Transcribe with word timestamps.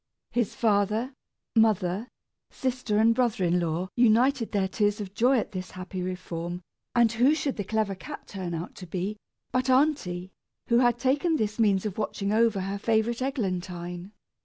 His 0.31 0.55
father, 0.55 1.13
mother, 1.55 2.07
sister, 2.49 2.97
and 2.97 3.13
brother 3.13 3.43
in 3.43 3.59
law 3.59 3.87
united 3.95 4.51
their 4.51 4.67
tears 4.67 4.99
of 4.99 5.13
joy 5.13 5.37
at 5.37 5.51
this 5.51 5.69
happy 5.69 6.01
reform, 6.01 6.63
and 6.95 7.11
who 7.11 7.35
should 7.35 7.55
the 7.55 7.63
clever 7.63 7.93
cat 7.93 8.25
turn 8.25 8.55
out 8.55 8.73
to 8.77 8.87
be, 8.87 9.17
but 9.51 9.69
aunty, 9.69 10.31
who 10.69 10.79
had 10.79 10.97
taken 10.97 11.35
this 11.35 11.59
means 11.59 11.85
of 11.85 11.99
watching 11.99 12.33
over 12.33 12.61
her 12.61 12.79
favorite 12.79 13.21
Eglantine! 13.21 14.11